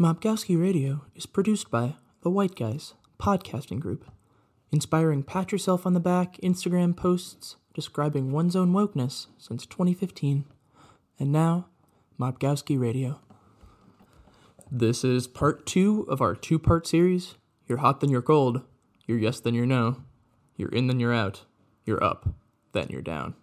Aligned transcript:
Mobgowski 0.00 0.58
Radio 0.58 1.02
is 1.14 1.26
produced 1.26 1.70
by 1.70 1.96
The 2.22 2.30
White 2.30 2.54
Guys 2.54 2.94
Podcasting 3.18 3.80
Group, 3.80 4.10
inspiring 4.72 5.22
pat 5.22 5.52
yourself 5.52 5.84
on 5.84 5.92
the 5.92 6.00
back 6.00 6.38
Instagram 6.38 6.96
posts 6.96 7.56
describing 7.74 8.32
one's 8.32 8.56
own 8.56 8.72
wokeness 8.72 9.26
since 9.36 9.66
2015. 9.66 10.46
And 11.18 11.30
now, 11.30 11.66
Mobgowski 12.18 12.80
Radio. 12.80 13.20
This 14.72 15.04
is 15.04 15.26
part 15.26 15.66
two 15.66 16.06
of 16.08 16.22
our 16.22 16.34
two 16.34 16.58
part 16.58 16.86
series. 16.86 17.34
You're 17.68 17.78
hot, 17.78 18.00
then 18.00 18.08
you're 18.08 18.22
cold. 18.22 18.62
You're 19.06 19.18
yes, 19.18 19.38
then 19.38 19.52
you're 19.52 19.66
no. 19.66 19.98
You're 20.56 20.70
in, 20.70 20.86
then 20.86 20.98
you're 20.98 21.12
out. 21.12 21.44
You're 21.84 22.02
up, 22.02 22.26
then 22.72 22.86
you're 22.88 23.02
down. 23.02 23.34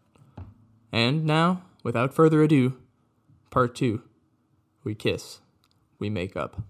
And 0.91 1.23
now, 1.23 1.61
without 1.83 2.15
further 2.15 2.41
ado, 2.41 2.79
part 3.51 3.75
two. 3.75 4.01
We 4.83 4.95
kiss, 4.95 5.41
we 5.99 6.09
make 6.09 6.35
up. 6.35 6.61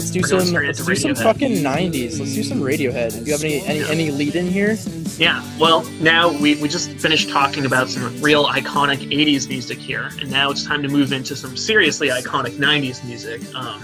Let's 0.00 0.10
do 0.10 0.22
some. 0.22 0.52
Let's 0.54 0.84
do 0.84 0.94
some 0.94 1.14
fucking 1.14 1.56
'90s. 1.56 2.18
Let's 2.18 2.34
do 2.34 2.42
some 2.42 2.60
Radiohead. 2.60 3.12
Do 3.12 3.24
you 3.24 3.32
have 3.32 3.44
any 3.44 3.60
any 3.66 3.82
any 3.84 4.10
lead 4.10 4.34
in 4.34 4.46
here? 4.46 4.76
Yeah, 5.18 5.44
well, 5.58 5.82
now 6.00 6.30
we, 6.30 6.60
we 6.62 6.68
just 6.68 6.90
finished 6.92 7.28
talking 7.28 7.66
about 7.66 7.88
some 7.88 8.20
real 8.22 8.46
iconic 8.46 8.98
80s 9.10 9.48
music 9.48 9.78
here, 9.78 10.10
and 10.18 10.30
now 10.30 10.50
it's 10.50 10.64
time 10.64 10.82
to 10.82 10.88
move 10.88 11.12
into 11.12 11.36
some 11.36 11.56
seriously 11.56 12.08
iconic 12.08 12.52
90s 12.52 13.04
music. 13.04 13.42
Um, 13.54 13.82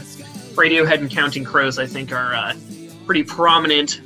Radiohead 0.55 1.01
and 1.01 1.11
Counting 1.11 1.45
Crows, 1.45 1.79
I 1.79 1.87
think, 1.87 2.13
are 2.13 2.35
uh, 2.35 2.55
pretty 3.05 3.23
prominent 3.23 4.01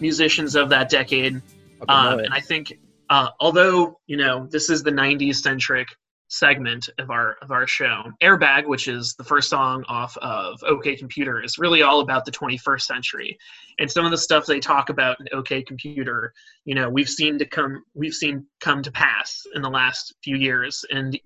musicians 0.00 0.56
of 0.56 0.68
that 0.70 0.90
decade. 0.90 1.40
Um, 1.88 2.18
it. 2.18 2.26
and 2.26 2.34
I 2.34 2.40
think, 2.40 2.78
uh, 3.08 3.28
although 3.38 4.00
you 4.06 4.16
know 4.16 4.46
this 4.46 4.68
is 4.68 4.82
the 4.82 4.90
'90s 4.90 5.36
centric 5.36 5.88
segment 6.32 6.88
of 6.98 7.10
our 7.10 7.36
of 7.42 7.50
our 7.50 7.66
show, 7.66 8.04
"Airbag," 8.22 8.66
which 8.66 8.88
is 8.88 9.14
the 9.14 9.24
first 9.24 9.50
song 9.50 9.84
off 9.86 10.16
of 10.18 10.62
OK 10.64 10.96
Computer, 10.96 11.42
is 11.42 11.58
really 11.58 11.82
all 11.82 12.00
about 12.00 12.24
the 12.24 12.32
21st 12.32 12.86
century, 12.86 13.38
and 13.78 13.90
some 13.90 14.04
of 14.04 14.10
the 14.10 14.18
stuff 14.18 14.46
they 14.46 14.58
talk 14.58 14.88
about 14.88 15.20
in 15.20 15.26
OK 15.32 15.62
Computer, 15.62 16.32
you 16.64 16.74
know, 16.74 16.88
we've 16.88 17.08
seen 17.08 17.38
to 17.38 17.44
come 17.44 17.84
we've 17.94 18.14
seen 18.14 18.46
come 18.60 18.82
to 18.82 18.90
pass 18.90 19.42
in 19.54 19.62
the 19.62 19.70
last 19.70 20.14
few 20.24 20.36
years, 20.36 20.84
and 20.90 21.18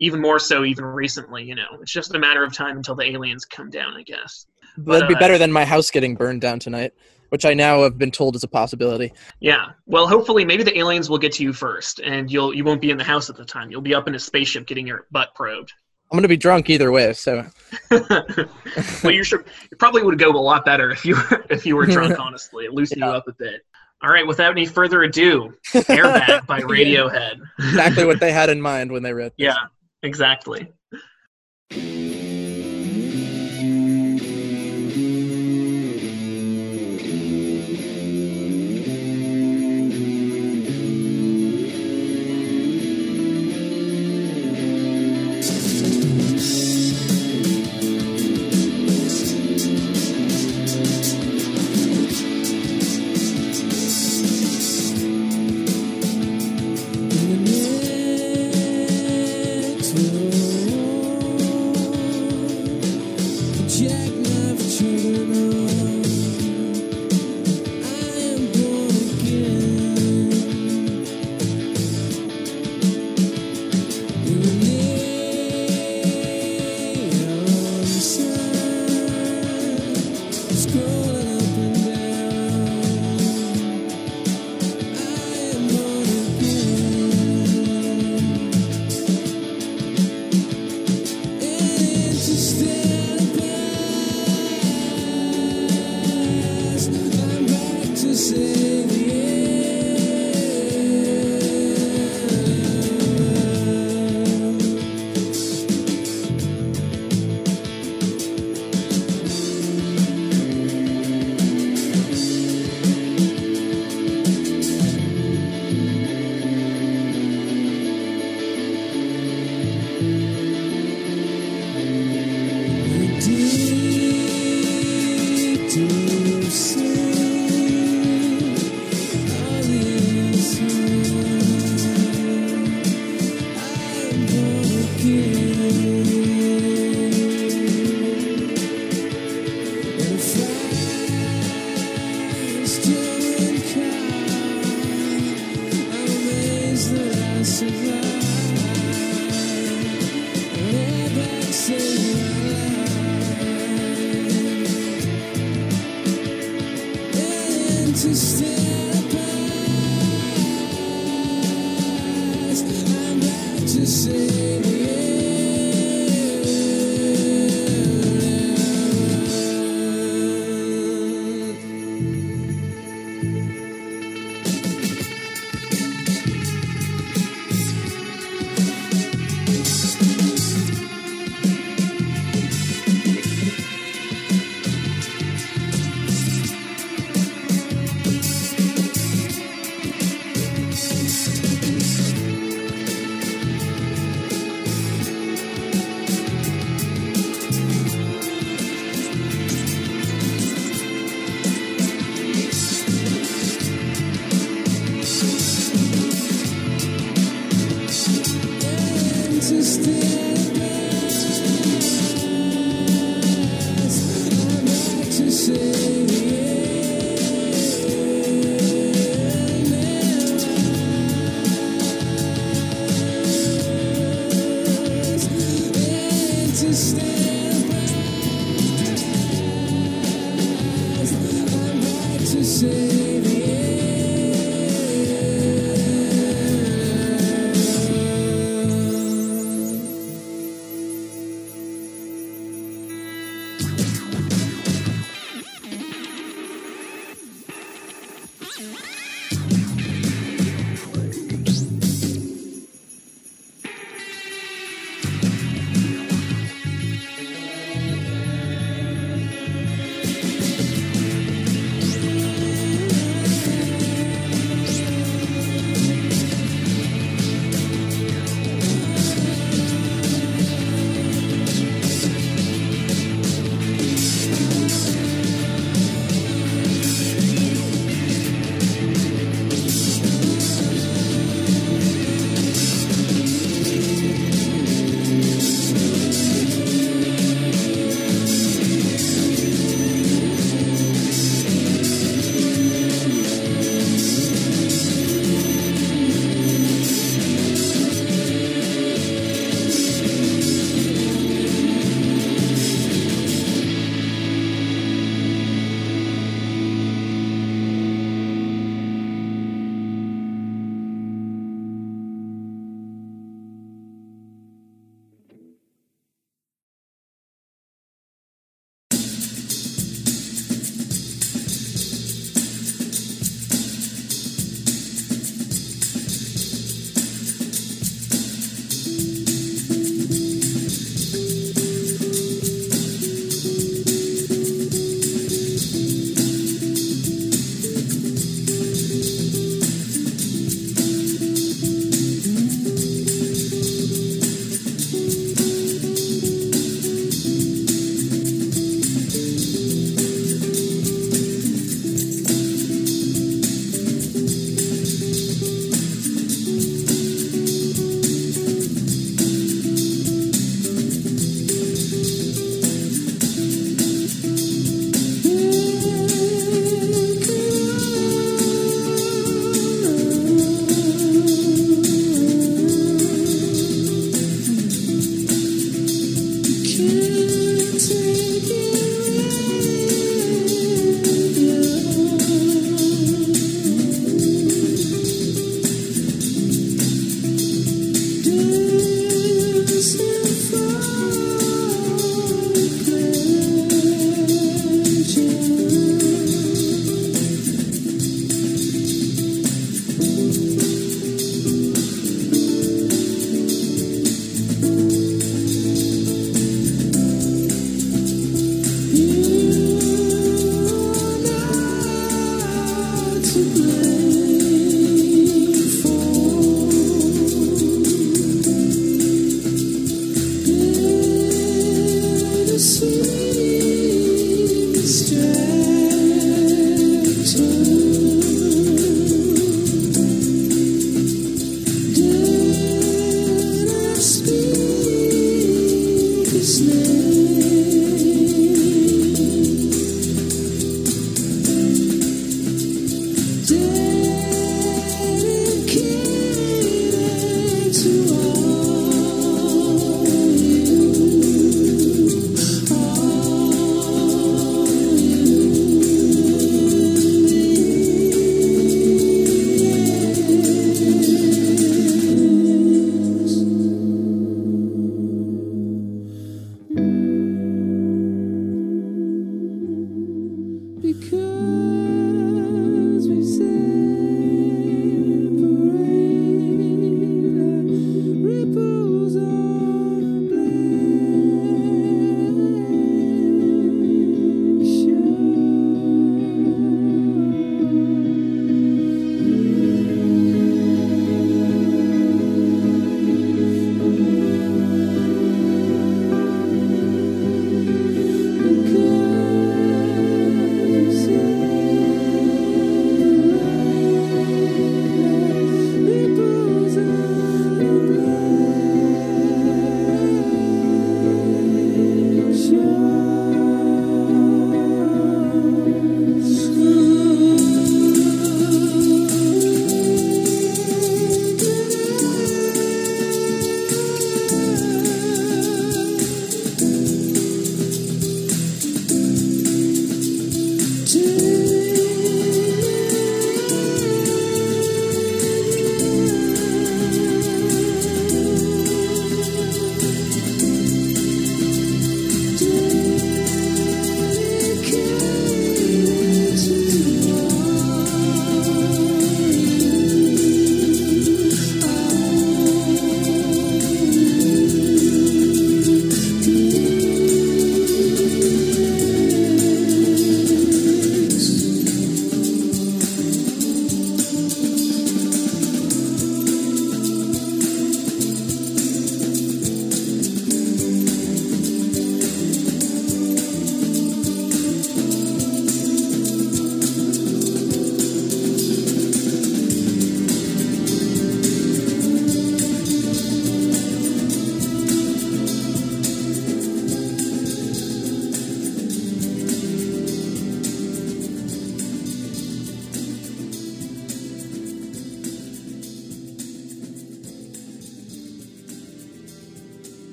even 0.00 0.20
more 0.20 0.38
so 0.38 0.64
even 0.64 0.84
recently. 0.84 1.44
You 1.44 1.54
know, 1.54 1.78
it's 1.80 1.92
just 1.92 2.14
a 2.14 2.18
matter 2.18 2.42
of 2.42 2.52
time 2.52 2.76
until 2.76 2.96
the 2.96 3.04
aliens 3.04 3.44
come 3.44 3.70
down, 3.70 3.94
I 3.94 4.02
guess. 4.02 4.46
That'd 4.76 5.08
be 5.08 5.14
uh, 5.14 5.18
better 5.18 5.38
than 5.38 5.52
my 5.52 5.64
house 5.64 5.90
getting 5.90 6.14
burned 6.14 6.40
down 6.40 6.58
tonight, 6.58 6.92
which 7.28 7.44
I 7.44 7.54
now 7.54 7.82
have 7.82 7.98
been 7.98 8.10
told 8.10 8.36
is 8.36 8.42
a 8.42 8.48
possibility. 8.48 9.12
Yeah. 9.40 9.70
Well, 9.86 10.06
hopefully, 10.06 10.44
maybe 10.44 10.62
the 10.62 10.76
aliens 10.78 11.08
will 11.08 11.18
get 11.18 11.32
to 11.34 11.42
you 11.42 11.52
first, 11.52 12.00
and 12.00 12.30
you'll 12.30 12.54
you 12.54 12.64
won't 12.64 12.80
be 12.80 12.90
in 12.90 12.98
the 12.98 13.04
house 13.04 13.30
at 13.30 13.36
the 13.36 13.44
time. 13.44 13.70
You'll 13.70 13.80
be 13.80 13.94
up 13.94 14.08
in 14.08 14.14
a 14.14 14.18
spaceship 14.18 14.66
getting 14.66 14.86
your 14.86 15.06
butt 15.10 15.34
probed. 15.34 15.72
I'm 16.10 16.16
gonna 16.16 16.28
be 16.28 16.36
drunk 16.36 16.70
either 16.70 16.90
way, 16.90 17.12
so 17.12 17.46
well, 17.90 19.12
you 19.12 19.22
should. 19.22 19.44
It 19.70 19.78
probably 19.78 20.02
would 20.02 20.18
go 20.18 20.30
a 20.30 20.32
lot 20.32 20.64
better 20.64 20.90
if 20.90 21.04
you 21.04 21.14
were 21.14 21.44
if 21.50 21.64
you 21.64 21.76
were 21.76 21.86
drunk. 21.86 22.18
Honestly, 22.20 22.64
it 22.64 22.72
loosen 22.72 22.98
you 22.98 23.04
up 23.04 23.28
a 23.28 23.32
bit. 23.32 23.62
All 24.02 24.10
right. 24.10 24.26
Without 24.26 24.50
any 24.50 24.66
further 24.66 25.02
ado, 25.02 25.54
"Airbag" 25.72 26.46
by 26.46 26.60
Radiohead. 26.62 27.40
exactly 27.58 28.04
what 28.06 28.18
they 28.18 28.32
had 28.32 28.50
in 28.50 28.60
mind 28.60 28.90
when 28.90 29.04
they 29.04 29.12
wrote. 29.12 29.34
This. 29.38 29.46
Yeah. 29.46 29.54
Exactly. 30.02 30.72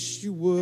wish 0.00 0.22
you 0.22 0.32
would. 0.32 0.59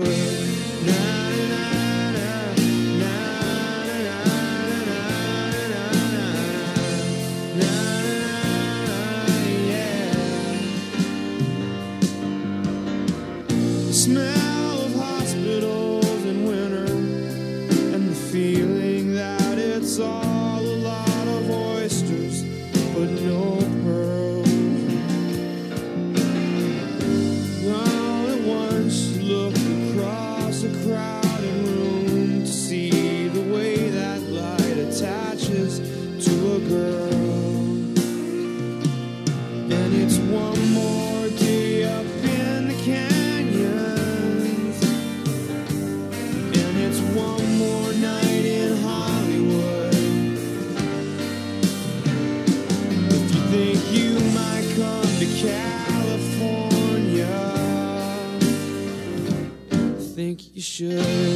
you 60.58 60.62
should. 60.62 61.27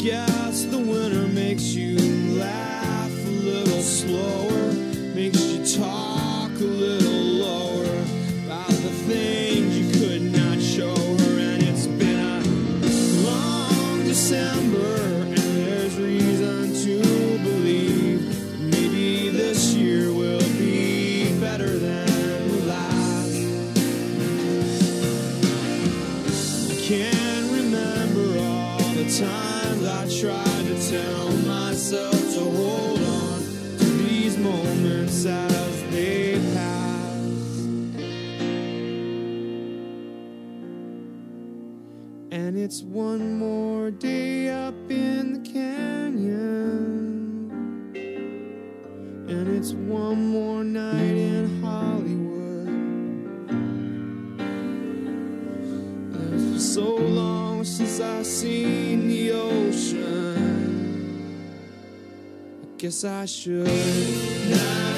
Yeah. 0.00 0.29
one 42.90 43.38
more 43.38 43.92
day 43.92 44.48
up 44.48 44.74
in 44.90 45.34
the 45.34 45.38
canyon. 45.48 46.32
And 49.28 49.56
it's 49.56 49.72
one 49.74 50.26
more 50.30 50.64
night 50.64 51.16
in 51.16 51.62
Hollywood. 51.62 52.66
And 56.16 56.34
it's 56.34 56.42
been 56.42 56.58
so 56.58 56.96
long 56.96 57.62
since 57.64 58.00
I've 58.00 58.26
seen 58.26 59.06
the 59.06 59.30
ocean. 59.34 60.74
I 62.64 62.66
guess 62.76 63.04
I 63.04 63.24
should. 63.24 63.68
Now 63.68 64.89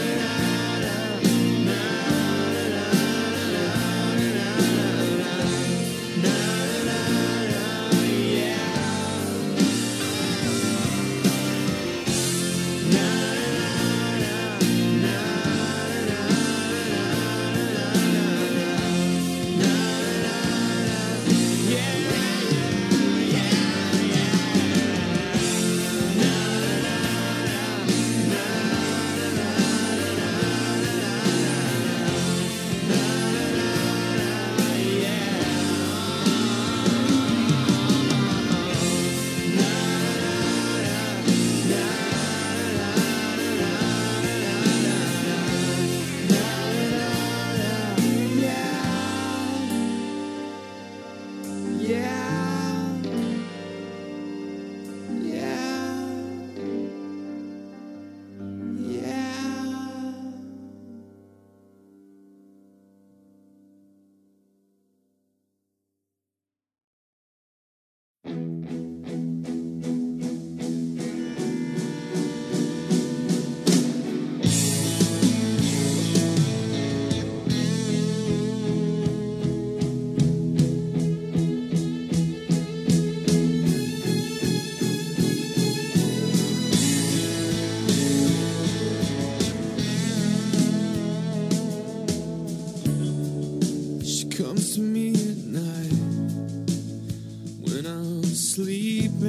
She 99.22 99.28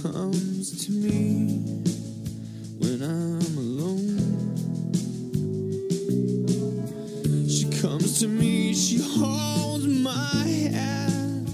comes 0.00 0.86
to 0.86 0.92
me 0.92 1.58
when 2.78 3.02
I'm 3.02 3.58
alone. 3.58 4.18
She 7.48 7.64
comes 7.80 8.20
to 8.20 8.28
me, 8.28 8.72
she 8.74 8.98
holds 9.02 9.88
my 9.88 10.44
hand 10.70 11.48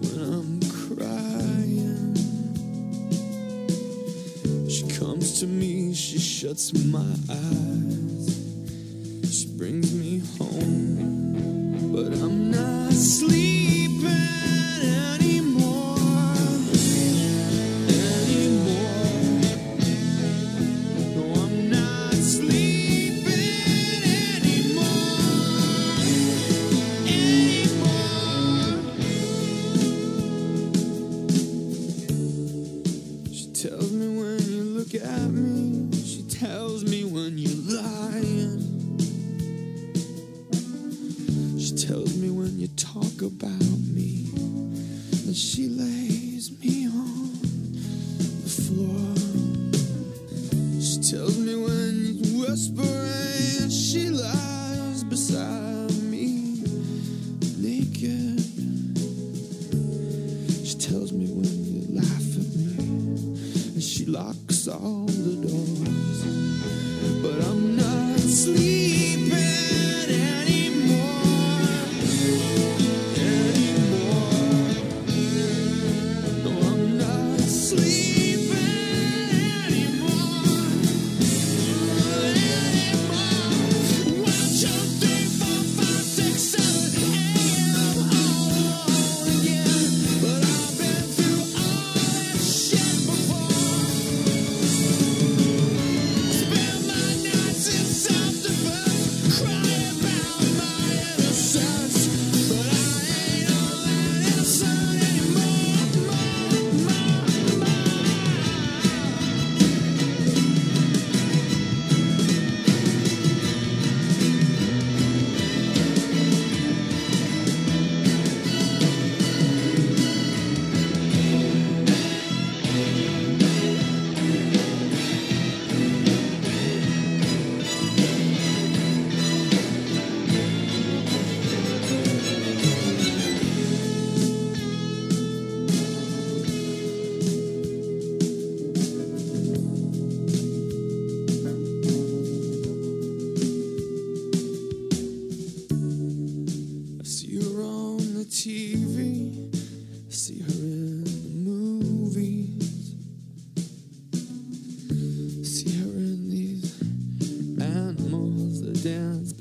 when 0.00 0.20
I'm 0.22 0.60
crying. 0.70 2.14
She 4.70 4.86
comes 4.96 5.40
to 5.40 5.48
me, 5.48 5.92
she 5.92 6.20
shuts 6.20 6.72
my 6.86 7.16
eyes. 7.28 7.37
Me 33.98 34.08
when 34.16 34.38
you 34.42 34.62
look 34.62 34.94
at 34.94 35.30
me. 35.30 35.90
She 35.92 36.22
tells 36.22 36.84
me 36.84 36.97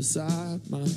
beside 0.08 0.62
my 0.72 0.88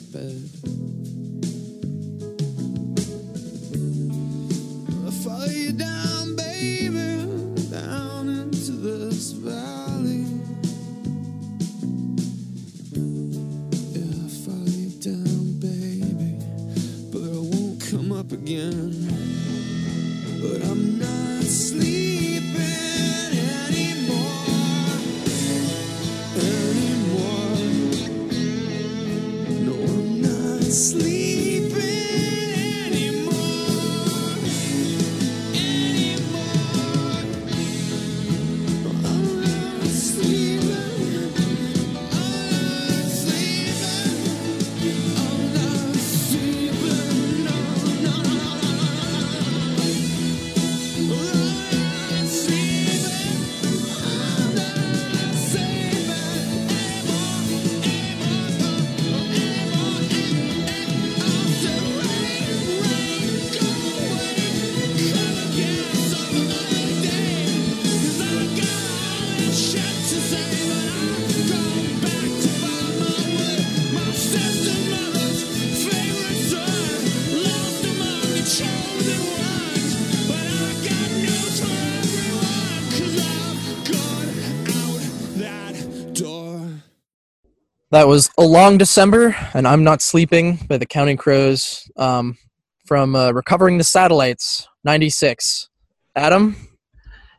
That 87.93 88.07
was 88.07 88.31
A 88.39 88.45
Long 88.45 88.79
December, 88.79 89.35
and 89.53 89.67
I'm 89.67 89.83
Not 89.83 90.01
Sleeping 90.01 90.61
by 90.69 90.79
the 90.79 90.87
Counting 90.87 91.17
Crows 91.17 91.91
um, 91.97 92.39
from 92.87 93.17
uh, 93.17 93.33
Recovering 93.33 93.79
the 93.79 93.85
Satellites, 93.85 94.69
96. 94.85 95.69
Adam? 96.15 96.55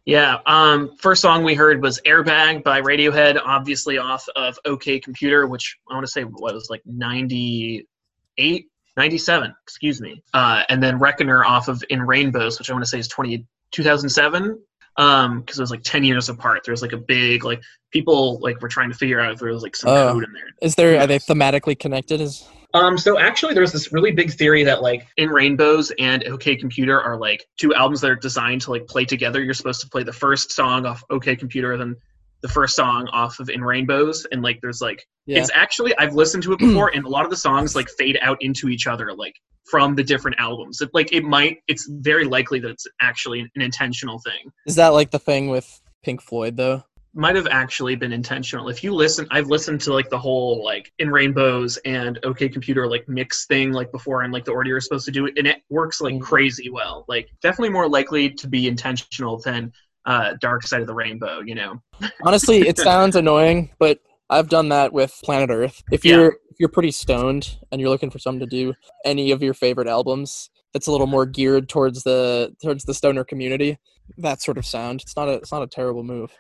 Yeah. 0.04 0.40
Um, 0.48 0.98
first 0.98 1.22
song 1.22 1.46
we 1.46 1.56
heard 1.56 1.82
was 1.82 2.02
Airbag 2.06 2.66
by 2.66 2.82
Radiohead, 2.82 3.40
obviously 3.42 3.98
off 3.98 4.28
of 4.36 4.60
OK 4.66 5.00
Computer, 5.00 5.48
which 5.48 5.78
I 5.90 5.94
want 5.94 6.06
to 6.06 6.12
say 6.12 6.26
what 6.26 6.54
was 6.54 6.70
like 6.70 6.82
98, 6.86 8.66
97, 8.98 9.56
excuse 9.64 10.02
me. 10.02 10.22
Uh, 10.34 10.64
and 10.68 10.84
then 10.84 11.00
Reckoner 11.00 11.46
off 11.46 11.70
of 11.70 11.82
In 11.90 12.02
Rainbows, 12.02 12.60
which 12.60 12.70
I 12.70 12.74
want 12.74 12.84
to 12.84 12.90
say 12.90 13.00
is 13.00 13.08
20, 13.08 13.48
2007. 13.72 14.60
Um, 14.98 15.40
because 15.42 15.58
it 15.58 15.62
was 15.62 15.72
like 15.72 15.84
10 15.84 16.04
years 16.04 16.30
apart. 16.30 16.62
There 16.66 16.74
was 16.74 16.82
like 16.82 16.92
a 16.94 16.98
big, 16.98 17.44
like, 17.46 17.62
people 17.92 18.40
like 18.40 18.62
were 18.62 18.68
trying 18.68 18.90
to 18.92 18.98
figure 18.98 19.20
out 19.20 19.32
if 19.34 19.40
there 19.40 19.52
was 19.52 19.64
like 19.64 19.76
some 19.76 19.90
Oh. 19.90 20.14
code 20.14 20.24
in 20.26 20.34
there. 20.34 20.50
Is 20.62 20.76
there, 20.76 21.00
are 21.00 21.08
they 21.08 21.20
thematically 21.20 21.78
connected? 21.78 22.20
Is 22.22 22.46
Um, 22.74 22.98
so 22.98 23.20
actually, 23.20 23.54
there's 23.54 23.72
this 23.74 23.92
really 23.92 24.12
big 24.12 24.32
theory 24.32 24.64
that 24.64 24.82
like 24.82 25.06
in 25.18 25.30
Rainbows 25.30 25.92
and 26.00 26.24
OK 26.26 26.56
Computer 26.56 27.02
are 27.02 27.18
like 27.18 27.46
two 27.58 27.74
albums 27.74 28.00
that 28.02 28.12
are 28.12 28.16
designed 28.16 28.62
to 28.62 28.72
like 28.72 28.88
play 28.88 29.04
together. 29.06 29.42
You're 29.42 29.54
supposed 29.54 29.82
to 29.82 29.90
play 29.90 30.04
the 30.04 30.14
first 30.14 30.52
song 30.54 30.86
off 30.86 31.04
OK 31.10 31.36
Computer, 31.36 31.76
then 31.78 31.96
the 32.42 32.48
first 32.48 32.76
song 32.76 33.08
off 33.12 33.40
of 33.40 33.50
In 33.50 33.64
Rainbows, 33.64 34.26
and 34.32 34.42
like 34.42 34.60
there's 34.62 34.82
like 34.82 35.06
Yeah. 35.26 35.40
It's 35.40 35.52
actually 35.54 35.96
I've 35.98 36.14
listened 36.16 36.44
to 36.44 36.54
it 36.54 36.60
before, 36.60 36.90
and 36.94 37.06
a 37.06 37.10
lot 37.10 37.24
of 37.26 37.30
the 37.32 37.38
songs 37.38 37.76
like 37.76 37.90
fade 37.90 38.18
out 38.22 38.38
into 38.42 38.70
each 38.70 38.88
other, 38.88 39.14
like 39.14 39.36
from 39.70 39.96
the 39.96 40.04
different 40.04 40.38
albums. 40.40 40.82
It, 40.82 40.90
like 40.94 41.14
it 41.14 41.24
might, 41.24 41.60
it's 41.68 41.88
very 41.90 42.26
likely 42.26 42.60
that 42.60 42.72
it's 42.72 42.88
actually 43.00 43.40
an 43.42 43.62
intentional 43.62 44.20
thing. 44.20 44.52
Is 44.66 44.76
that 44.76 44.90
like 44.90 45.12
the 45.12 45.20
thing 45.20 45.50
with 45.50 45.80
Pink 46.04 46.22
Floyd 46.22 46.58
though? 46.58 46.84
Might 47.14 47.36
have 47.36 47.48
actually 47.48 47.96
been 47.96 48.14
intentional. 48.14 48.70
If 48.70 48.84
you 48.84 48.94
listen, 48.94 49.28
I've 49.32 49.48
listened 49.48 49.82
to 49.82 49.94
like 49.94 50.10
the 50.10 50.18
whole 50.18 50.64
like 50.64 50.92
in 50.98 51.10
Rainbows 51.12 51.78
and 51.86 52.18
OK 52.24 52.50
Computer 52.50 52.88
like 52.88 53.08
mix 53.08 53.46
thing 53.46 53.72
like 53.74 53.92
before, 53.92 54.24
and 54.24 54.32
like 54.34 54.46
the 54.46 54.52
order 54.52 54.70
you're 54.70 54.82
supposed 54.82 55.06
to 55.06 55.12
do 55.12 55.26
it, 55.28 55.38
and 55.38 55.46
it 55.46 55.62
works 55.70 56.02
like 56.02 56.16
Mhm. 56.16 56.22
crazy 56.22 56.70
well. 56.70 57.06
Like 57.08 57.30
definitely 57.42 57.70
more 57.74 57.88
likely 57.88 58.30
to 58.32 58.48
be 58.48 58.68
intentional 58.68 59.38
than 59.40 59.74
uh 60.06 60.34
Dark 60.42 60.64
Side 60.64 60.82
of 60.82 60.88
the 60.88 60.94
Rainbow. 60.94 61.42
You 61.46 61.56
know. 61.56 61.82
Honestly, 62.26 62.60
it 62.68 62.78
sounds 62.78 63.16
annoying, 63.16 63.72
but 63.80 64.00
I've 64.30 64.50
done 64.50 64.70
that 64.70 64.94
with 64.94 65.18
Planet 65.24 65.50
Earth. 65.50 65.84
If 65.92 66.06
you're 66.06 66.38
if 66.50 66.60
you're 66.60 66.70
pretty 66.70 66.92
stoned 66.92 67.58
and 67.72 67.80
you're 67.82 67.90
looking 67.90 68.10
for 68.10 68.20
something 68.20 68.40
to 68.40 68.46
do, 68.46 68.74
any 69.06 69.32
of 69.32 69.42
your 69.44 69.54
favorite 69.54 69.88
albums 69.88 70.50
that's 70.74 70.88
a 70.88 70.92
little 70.92 71.08
more 71.08 71.26
geared 71.26 71.68
towards 71.68 72.04
the 72.04 72.56
towards 72.64 72.86
the 72.86 72.94
stoner 72.94 73.24
community, 73.24 73.78
that 74.18 74.42
sort 74.42 74.58
of 74.58 74.66
sound. 74.66 75.02
It's 75.02 75.16
not 75.16 75.28
a 75.28 75.34
it's 75.34 75.52
not 75.52 75.64
a 75.64 75.68
terrible 75.68 76.04
move. 76.04 76.32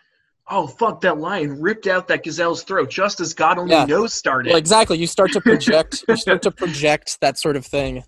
Oh 0.49 0.67
fuck! 0.67 1.01
That 1.01 1.17
lion 1.19 1.61
ripped 1.61 1.87
out 1.87 2.07
that 2.09 2.23
gazelle's 2.25 2.63
throat 2.63 2.89
just 2.89 3.19
as 3.19 3.33
God 3.33 3.57
only 3.57 3.71
Yeah. 3.73 3.85
knows 3.85 4.13
started. 4.13 4.49
Well, 4.49 4.57
exactly. 4.57 4.97
You 4.97 5.07
start 5.07 5.31
to 5.33 5.41
project. 5.41 6.03
you 6.07 6.15
start 6.17 6.41
to 6.43 6.51
project 6.51 7.17
that 7.21 7.37
sort 7.37 7.55
of 7.55 7.65
thing. 7.65 8.03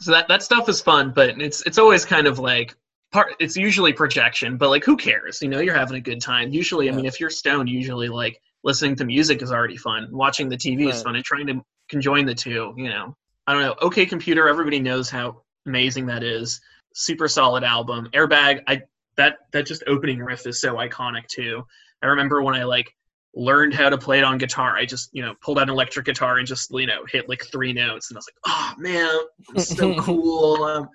so 0.00 0.10
that 0.12 0.28
that 0.28 0.42
stuff 0.42 0.68
is 0.68 0.80
fun, 0.80 1.12
but 1.14 1.40
it's 1.40 1.62
it's 1.66 1.78
always 1.78 2.04
kind 2.04 2.26
of 2.26 2.38
like 2.38 2.74
part. 3.14 3.34
It's 3.38 3.56
usually 3.56 3.92
projection, 3.92 4.58
but 4.58 4.68
like 4.68 4.84
who 4.84 4.96
cares? 4.96 5.40
You 5.40 5.48
know, 5.48 5.60
you're 5.60 5.74
having 5.74 5.96
a 5.96 6.00
good 6.00 6.20
time. 6.20 6.52
Usually, 6.52 6.90
I 6.90 6.92
mean, 6.92 7.06
if 7.06 7.20
you're 7.20 7.30
stoned, 7.30 7.68
usually 7.68 8.08
like 8.08 8.42
listening 8.64 8.96
to 8.96 9.04
music 9.04 9.40
is 9.40 9.52
already 9.52 9.76
fun. 9.76 10.08
Watching 10.10 10.48
the 10.48 10.56
TV 10.56 10.90
is 10.90 11.02
fun, 11.02 11.14
and 11.14 11.24
trying 11.24 11.46
to 11.46 11.64
conjoin 11.88 12.26
the 12.26 12.34
two. 12.34 12.74
You 12.76 12.88
know, 12.90 13.16
I 13.46 13.52
don't 13.52 13.62
know. 13.62 13.76
OK 13.80 14.04
Computer, 14.04 14.48
everybody 14.48 14.80
knows 14.80 15.08
how 15.08 15.42
amazing 15.64 16.06
that 16.06 16.24
is. 16.24 16.60
Super 16.92 17.28
solid 17.28 17.62
album. 17.62 18.08
Airbag, 18.12 18.62
I 18.66 18.82
that 19.16 19.38
that 19.52 19.64
just 19.64 19.84
opening 19.86 20.18
riff 20.18 20.46
is 20.46 20.60
so 20.60 20.74
iconic 20.74 21.28
too. 21.28 21.64
I 22.02 22.06
remember 22.06 22.42
when 22.42 22.56
I 22.56 22.64
like 22.64 22.92
learned 23.36 23.74
how 23.74 23.88
to 23.88 23.98
play 23.98 24.18
it 24.18 24.24
on 24.24 24.38
guitar. 24.38 24.76
I 24.76 24.84
just, 24.84 25.10
you 25.12 25.22
know, 25.22 25.34
pulled 25.40 25.58
out 25.58 25.64
an 25.64 25.70
electric 25.70 26.06
guitar 26.06 26.38
and 26.38 26.46
just, 26.46 26.70
you 26.72 26.86
know, 26.86 27.04
hit 27.08 27.28
like 27.28 27.44
three 27.46 27.72
notes, 27.72 28.10
and 28.10 28.16
I 28.16 28.18
was 28.18 28.28
like, 28.28 28.40
oh 28.46 28.74
man, 28.76 29.18
it's 29.54 29.76
so 29.76 29.94
cool. 30.00 30.64
Um, 30.64 30.88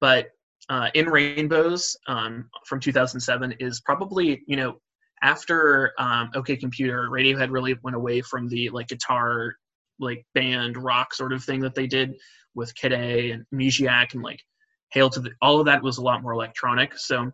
but 0.00 0.32
uh, 0.68 0.88
in 0.94 1.06
Rainbows 1.06 1.96
um, 2.06 2.48
from 2.66 2.80
2007 2.80 3.54
is 3.60 3.80
probably, 3.80 4.42
you 4.46 4.56
know, 4.56 4.80
after 5.22 5.92
um, 5.98 6.30
OK 6.34 6.56
Computer, 6.56 7.08
Radiohead 7.10 7.50
really 7.50 7.76
went 7.82 7.96
away 7.96 8.20
from 8.22 8.48
the 8.48 8.70
like 8.70 8.88
guitar, 8.88 9.54
like 9.98 10.24
band 10.34 10.76
rock 10.76 11.14
sort 11.14 11.32
of 11.32 11.44
thing 11.44 11.60
that 11.60 11.74
they 11.74 11.86
did 11.86 12.14
with 12.54 12.74
Kid 12.74 12.92
A 12.92 13.30
and 13.30 13.46
Amnesiac 13.54 14.14
and 14.14 14.22
like 14.22 14.40
Hail 14.92 15.10
to 15.10 15.20
the. 15.20 15.30
All 15.40 15.60
of 15.60 15.66
that 15.66 15.82
was 15.82 15.98
a 15.98 16.02
lot 16.02 16.22
more 16.22 16.32
electronic. 16.32 16.98
So 16.98 17.32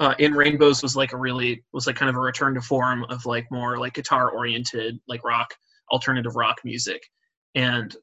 uh, 0.00 0.14
in 0.18 0.34
rainbows 0.34 0.82
was 0.82 0.96
like 0.96 1.12
a 1.12 1.16
really 1.16 1.64
was 1.72 1.86
like 1.86 1.96
kind 1.96 2.10
of 2.10 2.16
a 2.16 2.20
return 2.20 2.54
to 2.54 2.60
form 2.60 3.04
of 3.10 3.26
like 3.26 3.46
more 3.50 3.78
like 3.78 3.94
guitar 3.94 4.30
oriented 4.30 4.98
like 5.08 5.24
rock 5.24 5.54
alternative 5.92 6.36
rock 6.36 6.58
music 6.64 7.02
and 7.54 7.94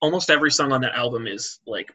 almost 0.00 0.30
every 0.30 0.50
song 0.50 0.72
on 0.72 0.80
that 0.80 0.94
album 0.94 1.26
is 1.26 1.60
like 1.66 1.92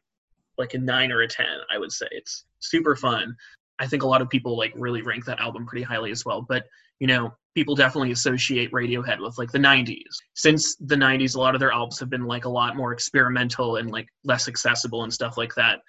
like 0.57 0.73
a 0.73 0.77
nine 0.77 1.11
or 1.11 1.21
a 1.21 1.27
ten 1.27 1.57
i 1.73 1.77
would 1.77 1.91
say 1.91 2.07
it's 2.11 2.45
super 2.59 2.95
fun 2.95 3.35
i 3.79 3.87
think 3.87 4.03
a 4.03 4.07
lot 4.07 4.21
of 4.21 4.29
people 4.29 4.57
like 4.57 4.73
really 4.75 5.01
rank 5.01 5.25
that 5.25 5.39
album 5.39 5.65
pretty 5.65 5.83
highly 5.83 6.11
as 6.11 6.25
well 6.25 6.41
but 6.41 6.65
you 6.99 7.07
know 7.07 7.33
people 7.55 7.75
definitely 7.75 8.11
associate 8.11 8.71
radiohead 8.71 9.19
with 9.19 9.37
like 9.37 9.51
the 9.51 9.57
90s 9.57 10.01
since 10.33 10.75
the 10.75 10.95
90s 10.95 11.35
a 11.35 11.39
lot 11.39 11.55
of 11.55 11.59
their 11.59 11.71
albums 11.71 11.99
have 11.99 12.09
been 12.09 12.25
like 12.25 12.45
a 12.45 12.49
lot 12.49 12.75
more 12.75 12.91
experimental 12.91 13.77
and 13.77 13.91
like 13.91 14.07
less 14.23 14.47
accessible 14.47 15.03
and 15.03 15.13
stuff 15.13 15.37
like 15.37 15.53
that 15.55 15.79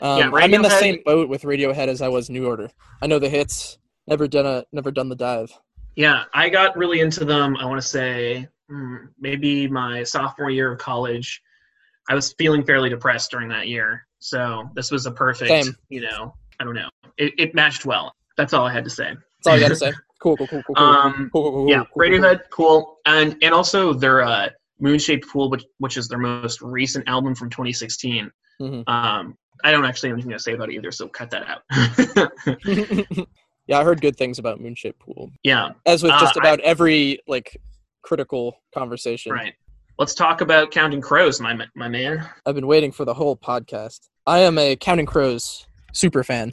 Um, 0.00 0.18
Yeah, 0.18 0.30
I'm 0.34 0.52
in 0.52 0.62
the 0.62 0.70
same 0.70 1.00
boat 1.04 1.28
with 1.28 1.42
Radiohead 1.42 1.86
as 1.86 2.02
I 2.02 2.08
was 2.08 2.28
New 2.28 2.46
Order. 2.46 2.70
I 3.00 3.06
know 3.06 3.20
the 3.20 3.28
hits. 3.28 3.78
Never 4.08 4.26
done 4.26 4.46
a 4.46 4.64
never 4.72 4.90
done 4.90 5.08
the 5.08 5.14
dive. 5.14 5.56
Yeah, 5.94 6.24
I 6.34 6.48
got 6.48 6.76
really 6.76 7.00
into 7.00 7.24
them. 7.24 7.56
I 7.56 7.66
want 7.66 7.80
to 7.80 7.86
say 7.86 8.48
hmm, 8.68 8.96
maybe 9.20 9.68
my 9.68 10.02
sophomore 10.02 10.50
year 10.50 10.72
of 10.72 10.78
college. 10.78 11.40
I 12.08 12.14
was 12.14 12.32
feeling 12.34 12.64
fairly 12.64 12.88
depressed 12.90 13.30
during 13.30 13.48
that 13.50 13.68
year, 13.68 14.06
so 14.18 14.68
this 14.74 14.90
was 14.90 15.06
a 15.06 15.10
perfect. 15.12 15.48
Same. 15.64 15.76
You 15.88 16.02
know, 16.02 16.34
I 16.60 16.64
don't 16.64 16.74
know. 16.74 16.88
It, 17.18 17.32
it 17.38 17.54
matched 17.54 17.84
well. 17.86 18.14
That's 18.36 18.52
all 18.52 18.66
I 18.66 18.72
had 18.72 18.84
to 18.84 18.90
say. 18.90 19.14
That's 19.14 19.46
all 19.46 19.52
I 19.54 19.60
gotta 19.60 19.76
say. 19.86 19.92
Cool, 20.20 20.36
cool, 20.36 20.46
cool, 20.46 20.62
cool, 20.66 20.74
cool. 20.76 20.84
Um, 20.84 21.30
cool, 21.32 21.42
cool, 21.42 21.52
cool, 21.52 21.68
yeah, 21.70 21.84
cool. 21.92 22.02
Radiohead, 22.02 22.40
cool, 22.50 22.98
and 23.06 23.36
and 23.42 23.52
also 23.54 23.92
their 23.92 24.22
uh, 24.22 24.48
Moonshaped 24.80 25.28
Pool, 25.28 25.50
which 25.50 25.64
which 25.78 25.96
is 25.96 26.08
their 26.08 26.18
most 26.18 26.60
recent 26.62 27.08
album 27.08 27.34
from 27.34 27.50
2016. 27.50 28.30
Mhm. 28.60 28.88
Um, 28.88 29.36
I 29.64 29.70
don't 29.70 29.84
actually 29.84 30.08
have 30.10 30.16
anything 30.16 30.32
to 30.32 30.38
say 30.40 30.52
about 30.54 30.70
it 30.70 30.74
either, 30.74 30.90
so 30.90 31.06
cut 31.08 31.30
that 31.30 31.46
out. 31.46 31.62
yeah, 33.66 33.78
I 33.78 33.84
heard 33.84 34.00
good 34.00 34.16
things 34.16 34.38
about 34.38 34.60
Moonshaped 34.60 34.98
Pool. 34.98 35.30
yeah, 35.42 35.70
As 35.86 36.02
with 36.02 36.12
Uh, 36.12 36.20
just 36.20 36.36
I- 36.36 36.40
about 36.40 36.60
every 36.60 37.20
like 37.26 37.60
critical 38.02 38.56
conversation. 38.74 39.32
right. 39.32 39.54
Let's 39.98 40.14
talk 40.14 40.40
about 40.40 40.70
Counting 40.70 41.00
Crows, 41.00 41.40
my 41.40 41.56
my 41.74 41.88
man. 41.88 42.26
I've 42.46 42.54
been 42.54 42.66
waiting 42.66 42.92
for 42.92 43.04
the 43.04 43.14
whole 43.14 43.36
podcast. 43.36 44.00
I 44.26 44.40
am 44.40 44.58
a 44.58 44.74
Counting 44.76 45.06
Crows 45.06 45.66
super 45.92 46.24
fan. 46.24 46.52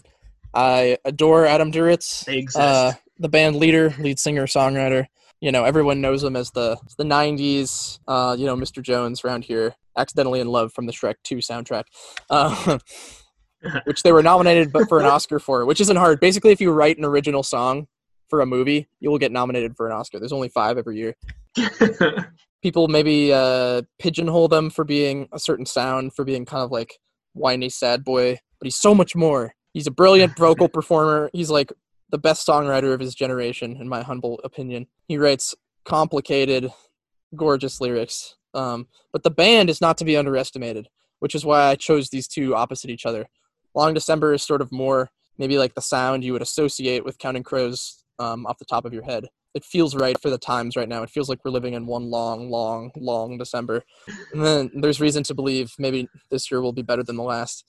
I 0.53 0.97
adore 1.05 1.45
Adam 1.45 1.71
Duritz, 1.71 2.25
They 2.25 2.37
exist. 2.39 2.57
uh, 2.59 2.93
the 3.19 3.29
band 3.29 3.55
leader, 3.55 3.93
lead 3.99 4.19
singer, 4.19 4.45
songwriter. 4.45 5.05
You 5.41 5.51
know, 5.51 5.63
everyone 5.63 6.01
knows 6.01 6.23
him 6.23 6.35
as 6.35 6.51
the 6.51 6.77
the 6.97 7.03
'90s. 7.05 7.99
Uh, 8.07 8.35
you 8.37 8.45
know, 8.45 8.55
Mr. 8.55 8.81
Jones 8.83 9.23
around 9.23 9.45
here, 9.45 9.73
accidentally 9.97 10.41
in 10.41 10.47
love 10.47 10.73
from 10.73 10.85
the 10.85 10.91
Shrek 10.91 11.15
2 11.23 11.37
soundtrack, 11.37 11.83
uh, 12.29 12.77
which 13.85 14.03
they 14.03 14.11
were 14.11 14.23
nominated, 14.23 14.71
but 14.73 14.89
for 14.89 14.99
an 14.99 15.05
Oscar 15.15 15.39
for, 15.39 15.65
which 15.65 15.79
isn't 15.81 15.95
hard. 15.97 16.19
Basically, 16.19 16.51
if 16.51 16.59
you 16.59 16.71
write 16.71 16.97
an 16.97 17.05
original 17.05 17.41
song 17.43 17.87
for 18.27 18.41
a 18.41 18.45
movie, 18.45 18.89
you 18.99 19.09
will 19.09 19.17
get 19.17 19.31
nominated 19.31 19.75
for 19.77 19.87
an 19.87 19.93
Oscar. 19.93 20.19
There's 20.19 20.33
only 20.33 20.49
five 20.49 20.77
every 20.77 20.97
year. 20.97 21.15
people 22.61 22.87
maybe 22.87 23.31
uh, 23.33 23.81
pigeonhole 23.99 24.47
them 24.47 24.69
for 24.69 24.83
being 24.83 25.27
a 25.31 25.39
certain 25.39 25.65
sound, 25.65 26.13
for 26.13 26.25
being 26.25 26.45
kind 26.45 26.63
of 26.63 26.71
like 26.71 26.97
whiny 27.33 27.69
sad 27.69 28.03
boy, 28.03 28.37
but 28.59 28.65
he's 28.65 28.75
so 28.75 28.93
much 28.93 29.15
more. 29.15 29.53
He's 29.73 29.87
a 29.87 29.91
brilliant 29.91 30.37
vocal 30.37 30.67
performer. 30.67 31.29
He's 31.33 31.49
like 31.49 31.71
the 32.09 32.17
best 32.17 32.47
songwriter 32.47 32.93
of 32.93 32.99
his 32.99 33.15
generation, 33.15 33.77
in 33.79 33.87
my 33.87 34.01
humble 34.01 34.39
opinion. 34.43 34.87
He 35.07 35.17
writes 35.17 35.55
complicated, 35.85 36.71
gorgeous 37.35 37.79
lyrics. 37.79 38.35
Um, 38.53 38.87
but 39.13 39.23
the 39.23 39.31
band 39.31 39.69
is 39.69 39.79
not 39.79 39.97
to 39.99 40.05
be 40.05 40.17
underestimated, 40.17 40.87
which 41.19 41.35
is 41.35 41.45
why 41.45 41.65
I 41.65 41.75
chose 41.75 42.09
these 42.09 42.27
two 42.27 42.55
opposite 42.55 42.89
each 42.89 43.05
other. 43.05 43.27
Long 43.75 43.93
December 43.93 44.33
is 44.33 44.41
sort 44.41 44.61
of 44.61 44.71
more 44.71 45.11
maybe 45.37 45.57
like 45.57 45.75
the 45.75 45.81
sound 45.81 46.23
you 46.23 46.33
would 46.33 46.41
associate 46.41 47.05
with 47.05 47.19
Counting 47.19 47.43
Crows 47.43 48.03
um, 48.17 48.45
off 48.45 48.57
the 48.57 48.65
top 48.65 48.85
of 48.85 48.93
your 48.93 49.03
head 49.03 49.27
it 49.53 49.65
feels 49.65 49.95
right 49.95 50.19
for 50.21 50.29
the 50.29 50.37
times 50.37 50.75
right 50.75 50.89
now. 50.89 51.03
It 51.03 51.09
feels 51.09 51.29
like 51.29 51.39
we're 51.43 51.51
living 51.51 51.73
in 51.73 51.85
one 51.85 52.09
long, 52.09 52.49
long, 52.49 52.91
long 52.95 53.37
December. 53.37 53.83
And 54.33 54.45
then 54.45 54.71
there's 54.75 55.01
reason 55.01 55.23
to 55.23 55.33
believe 55.33 55.73
maybe 55.79 56.07
this 56.29 56.51
year 56.51 56.61
will 56.61 56.73
be 56.73 56.81
better 56.81 57.03
than 57.03 57.15
the 57.15 57.23
last. 57.23 57.65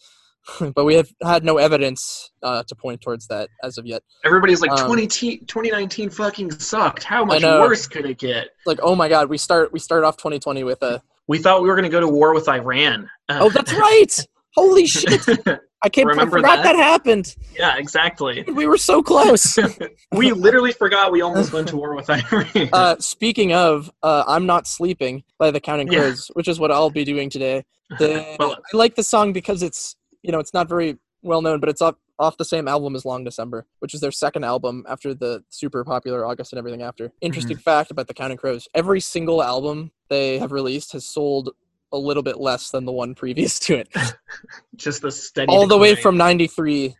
but 0.74 0.84
we 0.84 0.94
have 0.94 1.10
had 1.22 1.44
no 1.44 1.58
evidence 1.58 2.30
uh, 2.42 2.62
to 2.66 2.74
point 2.74 3.00
towards 3.00 3.26
that 3.28 3.48
as 3.62 3.78
of 3.78 3.86
yet. 3.86 4.02
Everybody's 4.24 4.60
like 4.60 4.70
Um, 4.72 4.86
20 4.86 5.06
t- 5.06 5.38
2019 5.38 6.10
fucking 6.10 6.50
sucked. 6.52 7.02
How 7.02 7.24
much 7.24 7.42
worse 7.42 7.86
could 7.86 8.06
it 8.06 8.18
get? 8.18 8.48
Like, 8.66 8.78
oh 8.82 8.94
my 8.94 9.08
God, 9.08 9.28
we 9.28 9.38
start 9.38 9.72
we 9.72 9.78
start 9.78 10.04
off 10.04 10.16
2020 10.16 10.64
with 10.64 10.82
a 10.82 11.02
We 11.28 11.38
thought 11.38 11.62
we 11.62 11.68
were 11.68 11.74
going 11.74 11.84
to 11.84 11.90
go 11.90 12.00
to 12.00 12.08
war 12.08 12.34
with 12.34 12.48
Iran. 12.48 13.08
Oh 13.28 13.50
that's 13.50 13.72
right, 13.74 14.26
holy 14.54 14.86
shit! 14.86 15.28
I 15.82 15.88
can't 15.88 16.06
I 16.08 16.10
Remember 16.10 16.38
forgot 16.38 16.56
that? 16.62 16.74
that? 16.74 16.76
happened. 16.76 17.34
yeah, 17.58 17.76
exactly. 17.78 18.44
We 18.54 18.66
were 18.66 18.76
so 18.76 19.02
close. 19.02 19.58
we 20.12 20.32
literally 20.32 20.72
forgot 20.72 21.10
we 21.12 21.22
almost 21.22 21.52
went 21.52 21.68
to 21.68 21.76
war 21.76 21.94
with 21.94 22.10
Irene. 22.10 22.68
uh, 22.72 22.96
speaking 22.98 23.54
of, 23.54 23.90
uh, 24.02 24.24
I'm 24.26 24.44
not 24.44 24.66
sleeping 24.66 25.22
by 25.38 25.50
the 25.50 25.60
Counting 25.60 25.90
Yeah. 25.90 26.00
Crows, 26.00 26.30
which 26.34 26.48
is 26.48 26.60
what 26.60 26.70
I'll 26.70 26.90
be 26.90 27.04
doing 27.04 27.30
today. 27.30 27.64
The, 27.98 28.36
Well- 28.38 28.56
I 28.72 28.76
like 28.76 28.94
the 28.96 29.02
song 29.02 29.32
because 29.32 29.62
it's 29.62 29.96
you 30.22 30.30
know 30.32 30.38
it's 30.38 30.52
not 30.52 30.68
very 30.68 30.98
well 31.22 31.40
known, 31.42 31.60
but 31.60 31.68
it's 31.68 31.80
up 31.80 31.98
off 32.18 32.36
the 32.36 32.44
same 32.44 32.68
album 32.68 32.94
as 32.94 33.06
Long 33.06 33.24
December, 33.24 33.66
which 33.78 33.94
is 33.94 34.00
their 34.02 34.10
second 34.12 34.44
album 34.44 34.84
after 34.86 35.14
the 35.14 35.42
super 35.48 35.82
popular 35.84 36.26
August 36.26 36.52
and 36.52 36.58
everything 36.58 36.82
after. 36.82 37.10
Interesting 37.22 37.56
fact 37.56 37.90
about 37.90 38.06
the 38.08 38.14
Counting 38.14 38.36
Crows: 38.36 38.68
every 38.74 39.00
single 39.00 39.42
album 39.42 39.90
they 40.10 40.38
have 40.38 40.52
released 40.52 40.92
has 40.92 41.06
sold 41.06 41.50
a 41.92 41.98
little 41.98 42.22
bit 42.22 42.38
less 42.38 42.70
than 42.70 42.84
the 42.84 42.92
one 42.92 43.14
previous 43.14 43.58
to 43.60 43.78
it, 43.78 43.88
Just 44.76 45.02
the 45.02 45.10
steady. 45.10 45.50
all 45.50 45.66
the 45.66 45.78
way 45.78 45.94
from 45.94 46.16
'93. 46.16 46.94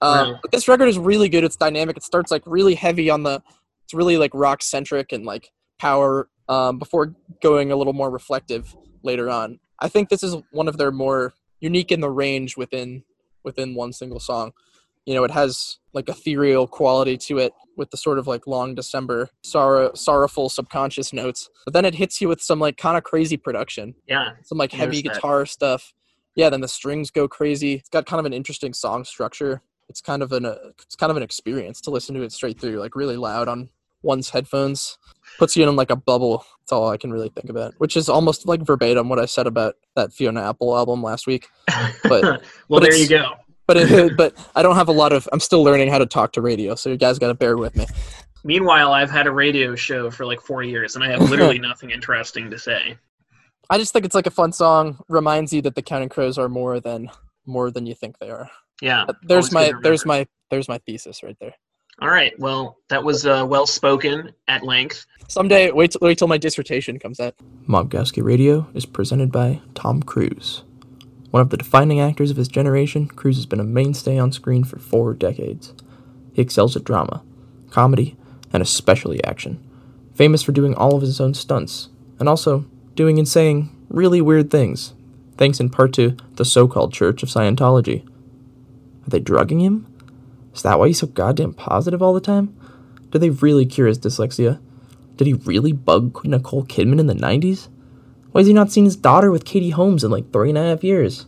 Uh, 0.00 0.24
Really? 0.26 0.38
But 0.42 0.52
this 0.52 0.68
record 0.68 0.88
is 0.88 0.98
really 0.98 1.28
good. 1.28 1.42
It's 1.42 1.56
dynamic. 1.56 1.96
It 1.96 2.02
starts 2.02 2.30
like 2.30 2.42
really 2.46 2.74
heavy 2.74 3.08
on 3.10 3.22
the. 3.22 3.42
It's 3.84 3.94
really 3.94 4.18
like 4.18 4.32
rock 4.34 4.62
centric 4.62 5.12
and 5.12 5.24
like 5.24 5.50
power 5.78 6.28
um, 6.48 6.78
before 6.78 7.14
going 7.42 7.72
a 7.72 7.76
little 7.76 7.92
more 7.92 8.10
reflective 8.10 8.76
later 9.02 9.30
on. 9.30 9.58
I 9.80 9.88
think 9.88 10.08
this 10.08 10.22
is 10.22 10.36
one 10.50 10.68
of 10.68 10.76
their 10.76 10.90
more 10.90 11.34
unique 11.60 11.92
in 11.92 12.00
the 12.00 12.10
range 12.10 12.56
within 12.56 13.04
within 13.44 13.74
one 13.74 13.92
single 13.92 14.20
song. 14.20 14.52
You 15.06 15.14
know, 15.14 15.24
it 15.24 15.30
has 15.30 15.78
like 15.92 16.08
ethereal 16.08 16.66
quality 16.66 17.16
to 17.18 17.38
it 17.38 17.52
with 17.76 17.90
the 17.90 17.96
sort 17.96 18.18
of 18.18 18.26
like 18.26 18.46
long 18.46 18.74
December 18.74 19.28
sorrow, 19.42 19.92
sorrowful 19.94 20.48
subconscious 20.48 21.12
notes. 21.12 21.48
But 21.64 21.74
then 21.74 21.84
it 21.84 21.94
hits 21.94 22.20
you 22.20 22.28
with 22.28 22.40
some 22.40 22.58
like 22.58 22.76
kind 22.76 22.96
of 22.98 23.04
crazy 23.04 23.36
production, 23.36 23.94
Yeah. 24.08 24.30
some 24.42 24.58
like 24.58 24.72
heavy 24.72 24.96
Noticed 24.98 25.04
that. 25.04 25.14
guitar 25.14 25.46
stuff. 25.46 25.94
Yeah, 26.34 26.50
then 26.50 26.60
the 26.60 26.68
strings 26.68 27.10
go 27.10 27.26
crazy. 27.28 27.74
It's 27.74 27.88
got 27.88 28.04
kind 28.04 28.20
of 28.20 28.26
an 28.26 28.32
interesting 28.34 28.74
song 28.74 29.04
structure. 29.04 29.62
It's 29.88 30.00
kind 30.00 30.22
of 30.22 30.32
an 30.32 30.44
uh, 30.44 30.56
it's 30.82 30.96
kind 30.96 31.10
of 31.10 31.16
an 31.16 31.22
experience 31.22 31.80
to 31.82 31.90
listen 31.90 32.14
to 32.16 32.22
it 32.22 32.32
straight 32.32 32.60
through, 32.60 32.78
like 32.80 32.96
really 32.96 33.16
loud 33.16 33.46
on 33.48 33.68
one's 34.02 34.30
headphones. 34.30 34.98
Puts 35.38 35.56
you 35.56 35.66
in 35.68 35.76
like 35.76 35.90
a 35.90 35.96
bubble. 35.96 36.44
That's 36.60 36.72
all 36.72 36.88
I 36.90 36.96
can 36.96 37.12
really 37.12 37.28
think 37.30 37.48
about. 37.48 37.74
Which 37.78 37.96
is 37.96 38.08
almost 38.08 38.46
like 38.46 38.62
verbatim 38.66 39.08
what 39.08 39.18
I 39.20 39.26
said 39.26 39.46
about 39.46 39.76
that 39.94 40.12
Fiona 40.12 40.42
Apple 40.48 40.76
album 40.76 41.02
last 41.02 41.26
week. 41.26 41.46
But- 42.02 42.22
well, 42.22 42.40
but 42.68 42.82
there 42.82 42.94
you 42.96 43.08
go. 43.08 43.34
But 43.66 43.76
it, 43.76 44.16
but 44.16 44.34
I 44.54 44.62
don't 44.62 44.76
have 44.76 44.88
a 44.88 44.92
lot 44.92 45.12
of. 45.12 45.28
I'm 45.32 45.40
still 45.40 45.62
learning 45.62 45.88
how 45.88 45.98
to 45.98 46.06
talk 46.06 46.32
to 46.32 46.40
radio, 46.40 46.74
so 46.74 46.90
you 46.90 46.96
guys 46.96 47.18
got 47.18 47.28
to 47.28 47.34
bear 47.34 47.56
with 47.56 47.76
me. 47.76 47.86
Meanwhile, 48.44 48.92
I've 48.92 49.10
had 49.10 49.26
a 49.26 49.32
radio 49.32 49.74
show 49.74 50.10
for 50.10 50.24
like 50.24 50.40
four 50.40 50.62
years, 50.62 50.94
and 50.94 51.04
I 51.04 51.10
have 51.10 51.28
literally 51.30 51.58
nothing 51.60 51.90
interesting 51.90 52.50
to 52.50 52.58
say. 52.58 52.96
I 53.68 53.78
just 53.78 53.92
think 53.92 54.04
it's 54.04 54.14
like 54.14 54.26
a 54.26 54.30
fun 54.30 54.52
song. 54.52 55.02
Reminds 55.08 55.52
you 55.52 55.62
that 55.62 55.74
the 55.74 55.82
Counting 55.82 56.08
Crows 56.08 56.38
are 56.38 56.48
more 56.48 56.78
than 56.80 57.10
more 57.44 57.70
than 57.70 57.86
you 57.86 57.94
think 57.94 58.18
they 58.18 58.30
are. 58.30 58.50
Yeah. 58.80 59.04
Uh, 59.08 59.14
There's 59.22 59.52
my 59.52 59.72
there's 59.82 60.04
my 60.04 60.26
there's 60.50 60.68
my 60.68 60.78
thesis 60.78 61.22
right 61.22 61.36
there. 61.40 61.54
All 62.00 62.10
right. 62.10 62.38
Well, 62.38 62.76
that 62.88 63.02
was 63.02 63.24
uh, 63.24 63.46
well 63.48 63.66
spoken 63.66 64.32
at 64.48 64.62
length. 64.62 65.06
Someday, 65.28 65.70
wait 65.70 65.92
till, 65.92 66.00
wait 66.02 66.18
till 66.18 66.28
my 66.28 66.36
dissertation 66.36 66.98
comes 66.98 67.20
out. 67.20 67.34
Mobgowski 67.66 68.22
Radio 68.22 68.68
is 68.74 68.84
presented 68.84 69.32
by 69.32 69.62
Tom 69.74 70.02
Cruise. 70.02 70.62
One 71.36 71.42
of 71.42 71.50
the 71.50 71.58
defining 71.58 72.00
actors 72.00 72.30
of 72.30 72.38
his 72.38 72.48
generation, 72.48 73.08
Cruise 73.08 73.36
has 73.36 73.44
been 73.44 73.60
a 73.60 73.62
mainstay 73.62 74.16
on 74.16 74.32
screen 74.32 74.64
for 74.64 74.78
four 74.78 75.12
decades. 75.12 75.74
He 76.32 76.40
excels 76.40 76.74
at 76.76 76.84
drama, 76.84 77.22
comedy, 77.68 78.16
and 78.54 78.62
especially 78.62 79.22
action. 79.22 79.62
Famous 80.14 80.42
for 80.42 80.52
doing 80.52 80.74
all 80.74 80.94
of 80.94 81.02
his 81.02 81.20
own 81.20 81.34
stunts, 81.34 81.90
and 82.18 82.26
also 82.26 82.64
doing 82.94 83.18
and 83.18 83.28
saying 83.28 83.68
really 83.90 84.22
weird 84.22 84.50
things, 84.50 84.94
thanks 85.36 85.60
in 85.60 85.68
part 85.68 85.92
to 85.92 86.16
the 86.36 86.44
so 86.46 86.66
called 86.66 86.94
Church 86.94 87.22
of 87.22 87.28
Scientology. 87.28 88.06
Are 89.06 89.10
they 89.10 89.20
drugging 89.20 89.60
him? 89.60 89.86
Is 90.54 90.62
that 90.62 90.78
why 90.78 90.86
he's 90.86 91.00
so 91.00 91.06
goddamn 91.06 91.52
positive 91.52 92.00
all 92.00 92.14
the 92.14 92.20
time? 92.22 92.58
Did 93.10 93.20
they 93.20 93.28
really 93.28 93.66
cure 93.66 93.88
his 93.88 93.98
dyslexia? 93.98 94.58
Did 95.18 95.26
he 95.26 95.34
really 95.34 95.72
bug 95.72 96.24
Nicole 96.24 96.64
Kidman 96.64 96.98
in 96.98 97.08
the 97.08 97.14
90s? 97.14 97.68
Why 98.36 98.40
has 98.40 98.48
he 98.48 98.52
not 98.52 98.70
seen 98.70 98.84
his 98.84 98.96
daughter 98.96 99.30
with 99.30 99.46
Katie 99.46 99.70
Holmes 99.70 100.04
in 100.04 100.10
like 100.10 100.30
three 100.30 100.50
and 100.50 100.58
a 100.58 100.62
half 100.62 100.84
years? 100.84 101.24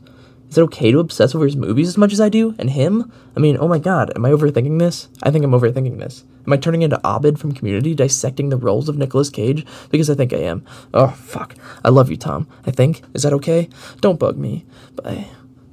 Is 0.50 0.58
it 0.58 0.62
okay 0.64 0.92
to 0.92 0.98
obsess 0.98 1.34
over 1.34 1.46
his 1.46 1.56
movies 1.56 1.88
as 1.88 1.96
much 1.96 2.12
as 2.12 2.20
I 2.20 2.28
do? 2.28 2.54
And 2.58 2.68
him? 2.68 3.10
I 3.34 3.40
mean, 3.40 3.56
oh 3.58 3.66
my 3.66 3.78
god, 3.78 4.12
am 4.14 4.26
I 4.26 4.30
overthinking 4.30 4.78
this? 4.78 5.08
I 5.22 5.30
think 5.30 5.42
I'm 5.42 5.52
overthinking 5.52 5.96
this. 5.96 6.24
Am 6.46 6.52
I 6.52 6.58
turning 6.58 6.82
into 6.82 7.00
Abed 7.02 7.38
from 7.38 7.52
Community, 7.52 7.94
dissecting 7.94 8.50
the 8.50 8.58
roles 8.58 8.90
of 8.90 8.98
Nicolas 8.98 9.30
Cage? 9.30 9.64
Because 9.88 10.10
I 10.10 10.16
think 10.16 10.34
I 10.34 10.40
am. 10.40 10.66
Oh, 10.92 11.08
fuck. 11.08 11.54
I 11.82 11.88
love 11.88 12.10
you, 12.10 12.18
Tom. 12.18 12.46
I 12.66 12.72
think. 12.72 13.00
Is 13.14 13.22
that 13.22 13.32
okay? 13.32 13.70
Don't 14.02 14.20
bug 14.20 14.36
me. 14.36 14.66
Bye. 14.94 15.28